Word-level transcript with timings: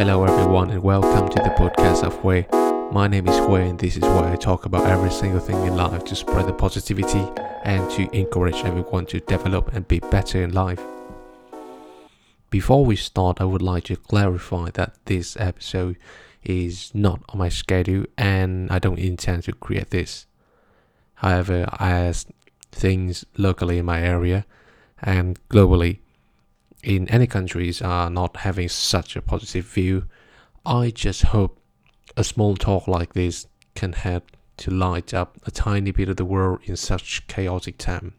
Hello, 0.00 0.24
everyone, 0.24 0.70
and 0.70 0.82
welcome 0.82 1.28
to 1.28 1.42
the 1.42 1.50
podcast 1.50 2.04
of 2.04 2.18
Khue. 2.22 2.90
My 2.90 3.06
name 3.06 3.28
is 3.28 3.36
Khue, 3.36 3.68
and 3.68 3.78
this 3.78 3.96
is 3.98 4.02
where 4.02 4.24
I 4.24 4.34
talk 4.34 4.64
about 4.64 4.86
every 4.86 5.10
single 5.10 5.40
thing 5.40 5.62
in 5.66 5.76
life 5.76 6.04
to 6.04 6.16
spread 6.16 6.46
the 6.46 6.54
positivity 6.54 7.28
and 7.64 7.90
to 7.90 8.08
encourage 8.16 8.64
everyone 8.64 9.04
to 9.04 9.20
develop 9.20 9.74
and 9.74 9.86
be 9.86 9.98
better 9.98 10.42
in 10.42 10.54
life. 10.54 10.80
Before 12.48 12.82
we 12.82 12.96
start, 12.96 13.42
I 13.42 13.44
would 13.44 13.60
like 13.60 13.84
to 13.84 13.96
clarify 13.96 14.70
that 14.70 14.94
this 15.04 15.36
episode 15.38 15.98
is 16.42 16.90
not 16.94 17.20
on 17.28 17.36
my 17.36 17.50
schedule 17.50 18.06
and 18.16 18.70
I 18.70 18.78
don't 18.78 18.98
intend 18.98 19.42
to 19.44 19.52
create 19.52 19.90
this. 19.90 20.24
However, 21.16 21.68
as 21.78 22.24
things 22.72 23.26
locally 23.36 23.76
in 23.76 23.84
my 23.84 24.00
area 24.00 24.46
and 25.02 25.38
globally 25.50 25.98
in 26.82 27.08
any 27.08 27.26
countries 27.26 27.82
are 27.82 28.10
not 28.10 28.38
having 28.38 28.68
such 28.68 29.16
a 29.16 29.22
positive 29.22 29.66
view, 29.66 30.04
I 30.64 30.90
just 30.90 31.22
hope 31.22 31.58
a 32.16 32.24
small 32.24 32.56
talk 32.56 32.88
like 32.88 33.14
this 33.14 33.46
can 33.74 33.92
help 33.92 34.30
to 34.58 34.70
light 34.70 35.14
up 35.14 35.38
a 35.46 35.50
tiny 35.50 35.90
bit 35.90 36.08
of 36.08 36.16
the 36.16 36.24
world 36.24 36.60
in 36.64 36.76
such 36.76 37.26
chaotic 37.26 37.78
time. 37.78 38.14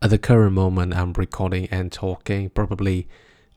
At 0.00 0.10
the 0.10 0.18
current 0.18 0.52
moment 0.52 0.94
I'm 0.94 1.12
recording 1.12 1.68
and 1.70 1.92
talking, 1.92 2.50
probably 2.50 3.06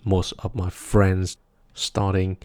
most 0.04 0.34
of 0.40 0.54
my 0.54 0.70
friends 0.70 1.38
starting 1.74 2.38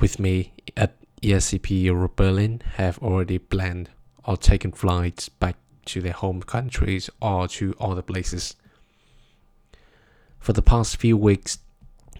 with 0.00 0.18
me 0.18 0.54
at 0.76 0.96
ESCP 1.22 1.82
Europe 1.82 2.16
Berlin 2.16 2.62
have 2.76 2.98
already 3.00 3.38
planned 3.38 3.90
or 4.24 4.36
taken 4.36 4.72
flights 4.72 5.28
back 5.28 5.56
to 5.86 6.00
their 6.00 6.12
home 6.12 6.42
countries 6.42 7.10
or 7.20 7.48
to 7.48 7.74
other 7.80 8.02
places. 8.02 8.56
For 10.40 10.52
the 10.52 10.62
past 10.62 10.96
few 10.96 11.16
weeks, 11.16 11.58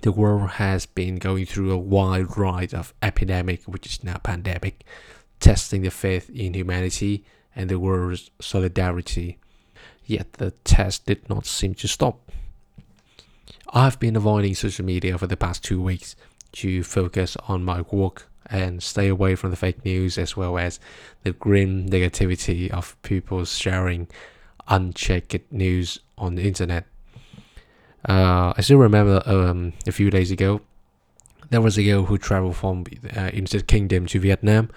the 0.02 0.12
world 0.12 0.50
has 0.50 0.86
been 0.86 1.16
going 1.16 1.46
through 1.46 1.72
a 1.72 1.78
wild 1.78 2.36
ride 2.36 2.74
of 2.74 2.94
epidemic, 3.02 3.64
which 3.64 3.86
is 3.86 4.04
now 4.04 4.18
pandemic, 4.18 4.84
testing 5.40 5.82
the 5.82 5.90
faith 5.90 6.30
in 6.30 6.54
humanity 6.54 7.24
and 7.56 7.68
the 7.68 7.78
world's 7.78 8.30
solidarity. 8.40 9.38
Yet 10.04 10.34
the 10.34 10.52
test 10.64 11.06
did 11.06 11.28
not 11.28 11.46
seem 11.46 11.74
to 11.76 11.88
stop. 11.88 12.30
I've 13.70 13.98
been 13.98 14.16
avoiding 14.16 14.54
social 14.54 14.84
media 14.84 15.18
for 15.18 15.26
the 15.26 15.36
past 15.36 15.64
two 15.64 15.82
weeks 15.82 16.16
to 16.52 16.82
focus 16.82 17.36
on 17.46 17.64
my 17.64 17.82
work 17.82 18.28
and 18.46 18.82
stay 18.82 19.08
away 19.08 19.34
from 19.34 19.50
the 19.50 19.56
fake 19.56 19.84
news 19.84 20.16
as 20.16 20.36
well 20.36 20.56
as 20.56 20.80
the 21.22 21.32
grim 21.32 21.88
negativity 21.88 22.70
of 22.70 23.00
people 23.02 23.44
sharing 23.44 24.08
unchecked 24.68 25.52
news 25.52 25.98
on 26.16 26.34
the 26.34 26.46
internet. 26.46 26.86
Uh, 28.06 28.52
I 28.56 28.60
still 28.60 28.78
remember 28.78 29.22
um, 29.26 29.72
a 29.86 29.92
few 29.92 30.10
days 30.10 30.30
ago, 30.30 30.60
there 31.50 31.60
was 31.60 31.78
a 31.78 31.84
girl 31.84 32.04
who 32.04 32.18
traveled 32.18 32.56
from 32.56 32.84
uh, 33.16 33.30
United 33.32 33.66
Kingdom 33.66 34.06
to 34.06 34.20
Vietnam. 34.20 34.70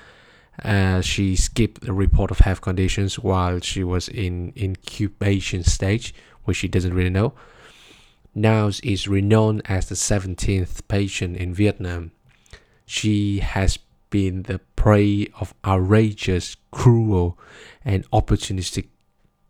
Uh, 0.63 1.01
she 1.01 1.35
skipped 1.35 1.81
the 1.81 1.93
report 1.93 2.31
of 2.31 2.39
health 2.39 2.61
conditions 2.61 3.19
while 3.19 3.59
she 3.59 3.83
was 3.83 4.07
in 4.07 4.53
incubation 4.55 5.63
stage, 5.63 6.13
which 6.45 6.57
she 6.57 6.67
doesn't 6.67 6.93
really 6.93 7.09
know. 7.09 7.33
Now 8.33 8.67
is 8.83 9.07
renowned 9.07 9.61
as 9.65 9.89
the 9.89 9.95
17th 9.95 10.87
patient 10.87 11.35
in 11.35 11.53
Vietnam. 11.53 12.11
She 12.85 13.39
has 13.39 13.77
been 14.09 14.43
the 14.43 14.59
prey 14.75 15.27
of 15.39 15.53
outrageous, 15.65 16.55
cruel, 16.71 17.37
and 17.83 18.09
opportunistic 18.11 18.87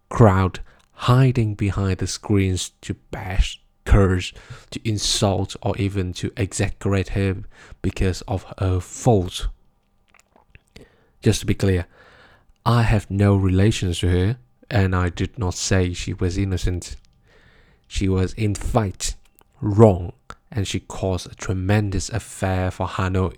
crowd 0.09 0.59
hiding 1.01 1.55
behind 1.55 1.97
the 1.97 2.05
screens 2.05 2.71
to 2.81 2.93
bash 3.09 3.59
curse, 3.85 4.31
to 4.69 4.79
insult, 4.87 5.55
or 5.63 5.75
even 5.77 6.13
to 6.13 6.31
exaggerate 6.37 7.09
her 7.09 7.37
because 7.81 8.21
of 8.27 8.45
her 8.59 8.79
fault. 8.79 9.47
Just 11.23 11.39
to 11.39 11.47
be 11.47 11.55
clear, 11.55 11.87
I 12.65 12.83
have 12.83 13.09
no 13.09 13.35
relations 13.35 13.99
to 13.99 14.09
her, 14.09 14.37
and 14.69 14.95
I 14.95 15.09
did 15.09 15.39
not 15.39 15.55
say 15.55 15.93
she 15.93 16.13
was 16.13 16.37
innocent. 16.37 16.95
She 17.87 18.07
was, 18.07 18.33
in 18.33 18.53
fact, 18.53 19.15
wrong, 19.59 20.13
and 20.51 20.67
she 20.67 20.79
caused 20.79 21.31
a 21.31 21.35
tremendous 21.35 22.09
affair 22.09 22.69
for 22.69 22.87
Hanoi 22.87 23.37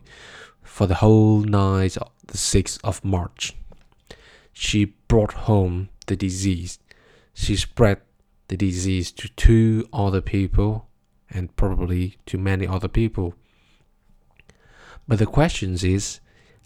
for 0.62 0.86
the 0.86 0.96
whole 0.96 1.40
night 1.40 1.96
of 1.96 2.12
the 2.28 2.38
6th 2.38 2.80
of 2.84 3.06
March. 3.06 3.56
She 4.52 4.96
brought 5.08 5.34
home 5.34 5.90
the 6.08 6.16
disease. 6.16 6.80
She 7.34 7.56
spread 7.56 8.02
the 8.48 8.58
disease 8.58 9.12
to 9.14 9.28
two 9.30 9.88
other 9.92 10.22
people 10.22 10.88
and 11.30 11.56
probably 11.56 12.18
to 12.28 12.38
many 12.38 12.68
other 12.68 12.88
people. 12.88 13.34
But 15.08 15.20
the 15.20 15.26
question 15.26 15.74
is 15.74 16.20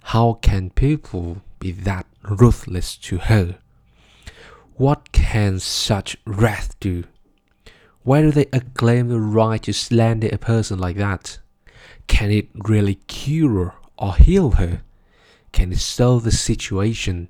how 0.04 0.34
can 0.34 0.70
people 0.70 1.42
be 1.60 1.72
that 1.72 2.06
ruthless 2.24 2.96
to 2.98 3.18
her? 3.18 3.58
What 4.76 5.12
can 5.12 5.60
such 5.60 6.18
wrath 6.26 6.80
do? 6.80 7.06
Why 8.04 8.22
do 8.22 8.32
they 8.32 8.46
acclaim 8.54 9.10
the 9.10 9.20
right 9.20 9.62
to 9.64 9.74
slander 9.74 10.30
a 10.32 10.38
person 10.38 10.80
like 10.80 10.98
that? 10.98 11.40
Can 12.08 12.32
it 12.32 12.50
really 12.54 12.96
cure 12.96 13.76
or 13.98 14.16
heal 14.16 14.52
her? 14.52 14.82
Can 15.52 15.74
it 15.74 15.80
solve 15.80 16.24
the 16.24 16.32
situation? 16.32 17.30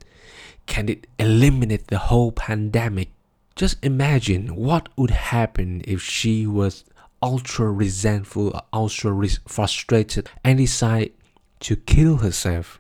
Can 0.66 0.90
it 0.90 1.08
eliminate 1.18 1.88
the 1.88 1.98
whole 1.98 2.32
pandemic? 2.32 3.10
Just 3.58 3.84
imagine 3.84 4.56
what 4.56 4.88
would 4.96 5.10
happen 5.10 5.82
if 5.86 6.00
she 6.00 6.46
was 6.46 6.86
ultra 7.24 7.72
resentful, 7.72 8.54
ultra 8.72 9.28
frustrated, 9.48 10.30
and 10.44 10.60
decided 10.60 11.14
to 11.62 11.76
kill 11.76 12.18
herself. 12.18 12.80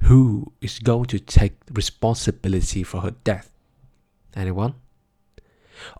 Who 0.00 0.52
is 0.60 0.78
going 0.78 1.06
to 1.06 1.18
take 1.18 1.56
responsibility 1.72 2.82
for 2.82 3.00
her 3.00 3.12
death? 3.24 3.54
Anyone? 4.36 4.74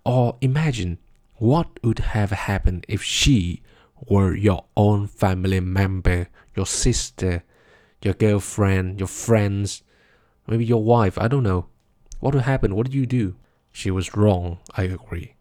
Or 0.04 0.36
imagine 0.42 0.98
what 1.36 1.82
would 1.82 2.00
have 2.00 2.30
happened 2.30 2.84
if 2.86 3.02
she 3.02 3.62
were 4.06 4.34
your 4.34 4.66
own 4.76 5.06
family 5.06 5.60
member, 5.60 6.28
your 6.54 6.66
sister, 6.66 7.42
your 8.02 8.12
girlfriend, 8.12 9.00
your 9.00 9.08
friends, 9.08 9.82
maybe 10.46 10.66
your 10.66 10.84
wife, 10.84 11.16
I 11.16 11.26
don't 11.26 11.42
know. 11.42 11.68
What 12.20 12.34
would 12.34 12.44
happen? 12.44 12.74
What 12.74 12.84
did 12.84 12.94
you 12.94 13.06
do? 13.06 13.36
She 13.74 13.90
was 13.90 14.16
wrong, 14.16 14.58
I 14.76 14.84
agree. 14.84 15.34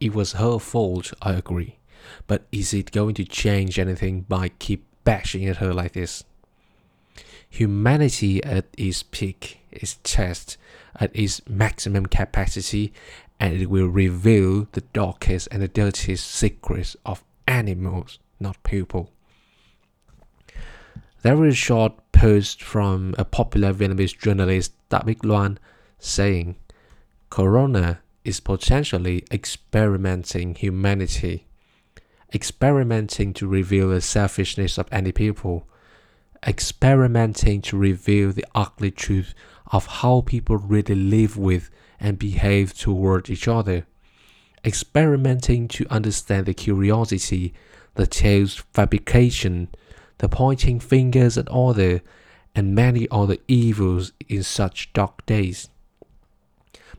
It 0.00 0.14
was 0.14 0.32
her 0.32 0.58
fault, 0.58 1.12
I 1.20 1.34
agree. 1.34 1.78
But 2.26 2.46
is 2.50 2.72
it 2.72 2.90
going 2.90 3.14
to 3.16 3.24
change 3.24 3.78
anything 3.78 4.22
by 4.22 4.48
keep 4.48 4.86
bashing 5.04 5.44
at 5.46 5.58
her 5.58 5.74
like 5.74 5.92
this? 5.92 6.24
Humanity 7.50 8.42
at 8.42 8.64
its 8.78 9.02
peak 9.02 9.60
its 9.70 9.98
test 10.02 10.56
at 10.98 11.14
its 11.14 11.46
maximum 11.46 12.06
capacity 12.06 12.94
and 13.38 13.52
it 13.60 13.68
will 13.68 13.88
reveal 13.88 14.66
the 14.72 14.80
darkest 14.94 15.46
and 15.52 15.60
the 15.60 15.68
dirtiest 15.68 16.26
secrets 16.26 16.96
of 17.04 17.22
animals, 17.46 18.18
not 18.40 18.62
people. 18.62 19.10
There 21.20 21.44
is 21.44 21.52
a 21.52 21.56
short 21.56 21.92
post 22.12 22.62
from 22.62 23.14
a 23.18 23.24
popular 23.26 23.74
Vietnamese 23.74 24.18
journalist 24.18 24.72
David 24.88 25.22
Luan 25.22 25.58
saying 25.98 26.56
Corona 27.30 28.00
is 28.24 28.40
potentially 28.40 29.24
experimenting 29.30 30.54
humanity, 30.54 31.46
experimenting 32.34 33.32
to 33.34 33.46
reveal 33.46 33.88
the 33.90 34.00
selfishness 34.00 34.78
of 34.78 34.88
any 34.90 35.12
people, 35.12 35.66
experimenting 36.46 37.60
to 37.62 37.76
reveal 37.76 38.32
the 38.32 38.44
ugly 38.54 38.90
truth 38.90 39.34
of 39.72 39.86
how 39.86 40.20
people 40.20 40.56
really 40.56 40.94
live 40.94 41.36
with 41.36 41.70
and 41.98 42.18
behave 42.18 42.74
toward 42.74 43.28
each 43.28 43.48
other, 43.48 43.86
experimenting 44.64 45.68
to 45.68 45.86
understand 45.90 46.46
the 46.46 46.54
curiosity, 46.54 47.54
the 47.94 48.06
tales 48.06 48.62
fabrication, 48.72 49.68
the 50.18 50.28
pointing 50.28 50.78
fingers 50.80 51.36
at 51.36 51.48
other, 51.48 52.02
and 52.54 52.74
many 52.74 53.06
other 53.10 53.36
evils 53.48 54.12
in 54.28 54.42
such 54.42 54.92
dark 54.92 55.24
days. 55.26 55.68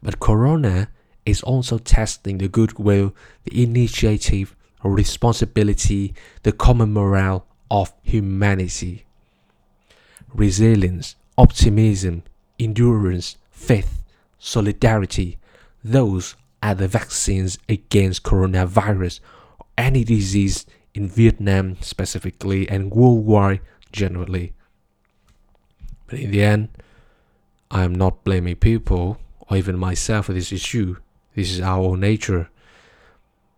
But 0.01 0.19
Corona 0.19 0.89
is 1.25 1.42
also 1.42 1.78
testing 1.78 2.38
the 2.38 2.48
goodwill, 2.48 3.13
the 3.44 3.63
initiative, 3.63 4.56
responsibility, 4.84 6.13
the 6.44 6.51
common 6.51 6.94
morale 6.94 7.45
of 7.69 7.94
humanity. 8.04 9.06
Resilience, 10.34 11.16
optimism, 11.38 12.24
endurance, 12.60 13.38
faith, 13.51 14.04
solidarity, 14.39 15.38
those 15.84 16.36
are 16.63 16.75
the 16.75 16.88
vaccines 16.88 17.57
against 17.69 18.24
coronavirus 18.24 19.19
or 19.60 19.66
any 19.78 20.04
disease 20.04 20.66
in 20.94 21.07
Vietnam 21.07 21.78
specifically 21.81 22.68
and 22.69 22.92
worldwide 22.92 23.62
generally. 23.92 24.54
But 26.07 26.19
in 26.19 26.31
the 26.31 26.44
end, 26.44 26.69
I 27.69 27.84
am 27.84 27.94
not 27.94 28.24
blaming 28.24 28.56
people 28.56 29.19
or 29.50 29.58
even 29.58 29.78
myself 29.78 30.28
this 30.28 30.52
issue. 30.52 30.98
This 31.36 31.52
is 31.52 31.62
our 31.62 31.82
own 31.82 32.00
nature. 32.00 32.50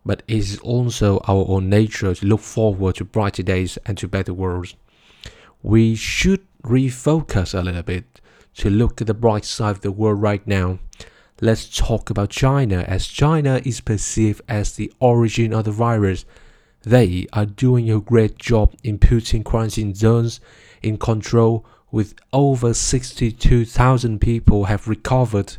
but 0.06 0.24
it 0.28 0.38
is 0.38 0.60
also 0.60 1.20
our 1.28 1.46
own 1.48 1.70
nature 1.70 2.16
to 2.16 2.26
look 2.26 2.40
forward 2.40 2.96
to 2.96 3.06
brighter 3.06 3.44
days 3.44 3.78
and 3.86 3.98
to 3.98 4.08
better 4.08 4.34
worlds. 4.34 4.76
We 5.62 5.96
should 5.96 6.42
refocus 6.64 7.54
a 7.54 7.62
little 7.62 7.84
bit 7.84 8.22
to 8.56 8.70
look 8.70 9.02
at 9.02 9.08
the 9.08 9.14
bright 9.14 9.46
side 9.46 9.72
of 9.72 9.82
the 9.82 9.92
world 9.92 10.22
right 10.22 10.46
now. 10.48 10.80
Let's 11.42 11.70
talk 11.70 12.10
about 12.10 12.32
China, 12.32 12.80
as 12.88 13.08
China 13.08 13.62
is 13.64 13.82
perceived 13.82 14.42
as 14.50 14.76
the 14.76 14.92
origin 15.00 15.54
of 15.54 15.66
the 15.66 15.72
virus. 15.72 16.26
They 16.82 17.28
are 17.34 17.46
doing 17.46 17.92
a 17.92 18.00
great 18.00 18.38
job 18.38 18.74
in 18.84 18.98
putting 19.00 19.44
quarantine 19.44 19.94
zones 19.94 20.40
in 20.82 20.98
control, 20.98 21.66
with 21.92 22.16
over 22.34 22.74
62,000 22.74 24.20
people 24.20 24.66
have 24.66 24.88
recovered, 24.88 25.58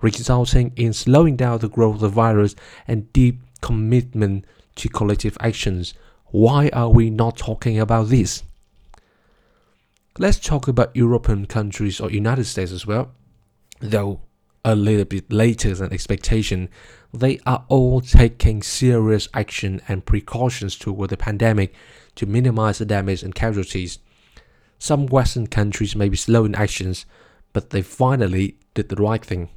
resulting 0.00 0.72
in 0.76 0.92
slowing 0.92 1.36
down 1.36 1.58
the 1.58 1.68
growth 1.68 1.96
of 1.96 2.00
the 2.00 2.08
virus 2.08 2.54
and 2.86 3.12
deep 3.12 3.40
commitment 3.60 4.44
to 4.76 4.88
collective 4.88 5.36
actions. 5.40 5.94
Why 6.26 6.70
are 6.72 6.88
we 6.88 7.10
not 7.10 7.36
talking 7.36 7.78
about 7.78 8.08
this? 8.08 8.42
Let's 10.18 10.38
talk 10.38 10.68
about 10.68 10.94
European 10.96 11.46
countries 11.46 12.00
or 12.00 12.10
United 12.10 12.44
States 12.44 12.72
as 12.72 12.86
well. 12.86 13.12
Though 13.80 14.20
a 14.64 14.74
little 14.74 15.04
bit 15.04 15.32
later 15.32 15.74
than 15.74 15.92
expectation, 15.92 16.68
they 17.12 17.40
are 17.46 17.64
all 17.68 18.00
taking 18.00 18.62
serious 18.62 19.28
action 19.32 19.80
and 19.88 20.04
precautions 20.04 20.76
toward 20.76 21.10
the 21.10 21.16
pandemic 21.16 21.74
to 22.16 22.26
minimize 22.26 22.78
the 22.78 22.84
damage 22.84 23.22
and 23.22 23.34
casualties. 23.34 23.98
Some 24.78 25.06
Western 25.06 25.46
countries 25.46 25.96
may 25.96 26.08
be 26.08 26.16
slow 26.16 26.44
in 26.44 26.54
actions, 26.54 27.06
but 27.52 27.70
they 27.70 27.82
finally 27.82 28.56
did 28.74 28.88
the 28.88 28.96
right 28.96 29.24
thing. 29.24 29.48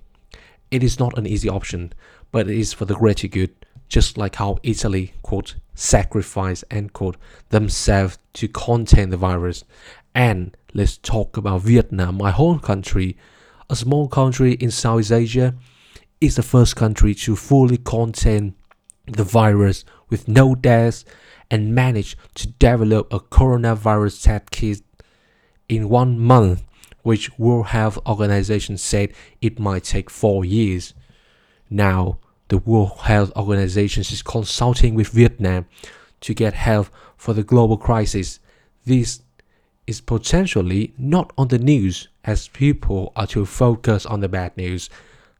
It 0.74 0.81
is 0.81 0.98
not 0.98 1.18
an 1.20 1.28
easy 1.28 1.48
option, 1.48 1.94
but 2.31 2.50
it 2.50 2.58
is 2.58 2.74
for 2.74 2.86
the 2.86 2.96
greater 2.96 3.28
good 3.28 3.54
just 3.94 4.18
like 4.18 4.38
how 4.38 4.58
Italy, 4.64 5.14
quote, 5.22 5.54
sacrificed, 5.75 6.64
end 6.72 6.94
quote, 6.94 7.16
themselves 7.50 8.18
to 8.34 8.48
contain 8.48 9.12
the 9.12 9.18
virus. 9.18 9.64
And 10.16 10.58
let's 10.74 10.98
talk 10.98 11.38
about 11.38 11.62
Vietnam, 11.62 12.18
my 12.18 12.31
home 12.31 12.60
country, 12.60 13.16
a 13.70 13.75
small 13.75 14.08
country 14.08 14.54
in 14.54 14.72
Southeast 14.72 15.12
Asia, 15.12 15.54
is 16.20 16.38
the 16.38 16.42
first 16.42 16.75
country 16.75 17.14
to 17.14 17.36
fully 17.36 17.78
contain 17.78 18.56
the 19.06 19.24
virus 19.24 19.86
with 20.10 20.28
no 20.28 20.56
deaths 20.56 21.06
and 21.52 21.75
managed 21.75 22.18
to 22.34 22.48
develop 22.48 23.14
a 23.14 23.20
coronavirus 23.20 24.24
test 24.24 24.50
kit 24.50 24.81
in 25.70 25.88
one 25.88 26.18
month, 26.18 26.64
which 27.03 27.38
World 27.38 27.67
Health 27.67 28.00
Organization 28.07 28.77
said 28.77 29.13
it 29.41 29.59
might 29.59 29.83
take 29.83 30.09
four 30.09 30.44
years. 30.44 30.94
Now, 31.69 32.17
the 32.47 32.57
World 32.57 33.00
Health 33.01 33.31
Organization 33.35 34.01
is 34.01 34.21
consulting 34.21 34.95
with 34.95 35.09
Vietnam 35.09 35.65
to 36.21 36.33
get 36.33 36.53
help 36.53 36.88
for 37.17 37.33
the 37.33 37.44
global 37.44 37.77
crisis. 37.77 38.39
This 38.85 39.21
is 39.85 40.01
potentially 40.01 40.94
not 40.97 41.31
on 41.38 41.50
the 41.50 41.59
news 41.59 42.07
as 42.23 42.47
people 42.50 43.11
are 43.15 43.27
too 43.27 43.45
focused 43.45 44.07
on 44.07 44.21
the 44.21 44.29
bad 44.29 44.55
news, 44.55 44.89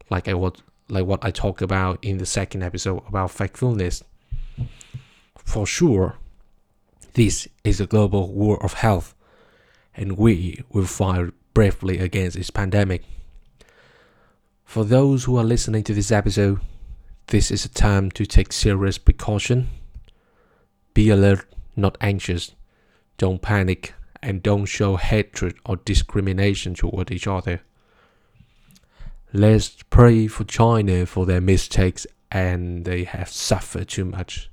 like 0.10 0.28
I 0.28 0.34
what 0.34 0.62
like 0.90 1.06
what 1.06 1.24
I 1.24 1.32
talked 1.32 1.62
about 1.62 2.04
in 2.04 2.18
the 2.18 2.26
second 2.26 2.62
episode 2.62 3.04
about 3.08 3.30
factfulness. 3.30 4.04
For 5.38 5.66
sure, 5.66 6.18
this 7.14 7.48
is 7.64 7.80
a 7.80 7.88
global 7.88 8.34
war 8.34 8.62
of 8.64 8.74
health, 8.74 9.16
and 9.96 10.18
we 10.18 10.64
will 10.72 10.86
fight 10.86 11.34
bravely 11.54 12.00
against 12.00 12.38
this 12.38 12.50
pandemic. 12.50 13.04
For 14.64 14.84
those 14.84 15.26
who 15.26 15.38
are 15.38 15.44
listening 15.44 15.84
to 15.84 15.94
this 15.94 16.12
episode, 16.12 16.60
this 17.28 17.52
is 17.52 17.66
a 17.66 17.70
time 17.70 18.12
to 18.12 18.26
take 18.26 18.52
serious 18.52 18.98
precaution. 18.98 19.70
Be 20.94 21.10
alert, 21.10 21.46
not 21.76 21.98
anxious. 22.02 22.56
Don't 23.18 23.42
panic 23.42 23.94
and 24.22 24.42
don't 24.42 24.66
show 24.66 24.96
hatred 24.96 25.56
or 25.66 25.78
discrimination 25.78 26.74
toward 26.74 27.12
each 27.12 27.28
other. 27.28 27.62
Let's 29.32 29.76
pray 29.90 30.28
for 30.28 30.44
China 30.44 31.06
for 31.06 31.26
their 31.26 31.42
mistakes 31.42 32.06
and 32.32 32.86
they 32.86 33.04
have 33.04 33.30
suffered 33.30 33.90
too 33.90 34.06
much. 34.06 34.50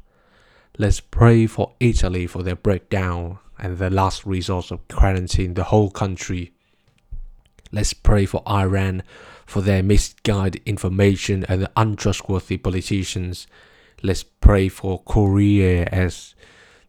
Let's 0.79 1.01
pray 1.01 1.47
for 1.47 1.75
Italy 1.81 2.27
for 2.27 2.43
their 2.43 2.57
breakdown 2.57 3.39
and 3.59 3.79
the 3.79 3.91
last 3.91 4.25
resort 4.25 4.71
of 4.71 4.87
quarantine 4.89 5.55
the 5.55 5.65
whole 5.65 5.91
country. 5.91 6.53
Let's 7.73 7.93
pray 7.93 8.27
for 8.27 8.43
Iran 8.49 9.03
for 9.47 9.61
their 9.61 9.83
misguided 9.83 10.63
information 10.67 11.45
and 11.49 11.63
the 11.63 11.71
untrustworthy 11.77 12.57
politicians. 12.57 13.47
Let's 14.03 14.23
pray 14.23 14.69
for 14.69 15.03
Korea 15.03 15.85
as 15.87 16.35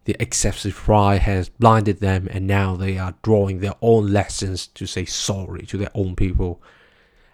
the 0.05 0.15
excessive 0.19 0.73
pride 0.73 1.21
has 1.21 1.49
blinded 1.49 1.99
them 1.99 2.27
and 2.31 2.47
now 2.47 2.75
they 2.75 2.97
are 2.97 3.15
drawing 3.21 3.59
their 3.59 3.75
own 3.81 4.07
lessons 4.07 4.67
to 4.67 4.87
say 4.87 5.05
sorry 5.05 5.65
to 5.67 5.77
their 5.77 5.91
own 5.93 6.15
people. 6.15 6.61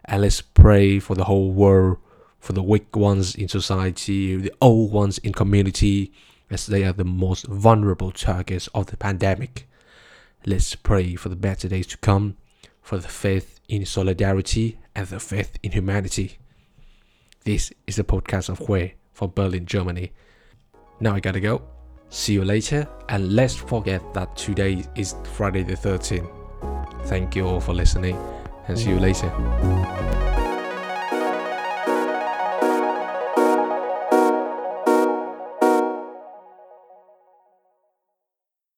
And 0.05 0.21
let's 0.21 0.41
pray 0.41 0.99
for 0.99 1.15
the 1.15 1.25
whole 1.25 1.51
world, 1.51 1.97
for 2.39 2.53
the 2.53 2.63
weak 2.63 2.95
ones 2.95 3.35
in 3.35 3.47
society, 3.47 4.35
the 4.35 4.53
old 4.61 4.91
ones 4.91 5.17
in 5.19 5.33
community, 5.33 6.11
as 6.49 6.67
they 6.67 6.83
are 6.83 6.94
the 6.94 7.03
most 7.03 7.45
vulnerable 7.47 8.11
targets 8.11 8.67
of 8.67 8.88
the 8.88 8.97
pandemic. 8.97 9.67
Let's 10.45 10.75
pray 10.75 11.15
for 11.15 11.29
the 11.29 11.35
better 11.35 11.67
days 11.67 11.88
to 11.88 11.97
come, 11.97 12.38
for 12.87 12.97
the 12.97 13.07
faith 13.09 13.59
in 13.67 13.85
solidarity 13.85 14.79
and 14.95 15.05
the 15.07 15.19
faith 15.19 15.59
in 15.61 15.73
humanity. 15.73 16.37
This 17.43 17.73
is 17.85 17.99
a 17.99 18.03
podcast 18.05 18.47
of 18.47 18.59
Khue 18.59 18.93
for 19.11 19.27
Berlin, 19.27 19.65
Germany. 19.65 20.13
Now 21.01 21.13
I 21.13 21.19
gotta 21.19 21.41
go. 21.41 21.61
See 22.07 22.31
you 22.31 22.45
later, 22.45 22.87
and 23.09 23.33
let's 23.33 23.55
forget 23.55 24.01
that 24.13 24.37
today 24.37 24.85
is 24.95 25.15
Friday 25.33 25.63
the 25.63 25.73
13th. 25.73 26.31
Thank 27.07 27.35
you 27.35 27.45
all 27.45 27.59
for 27.59 27.73
listening, 27.73 28.17
and 28.69 28.79
see 28.79 28.91
you 28.91 28.99
later. 29.01 30.36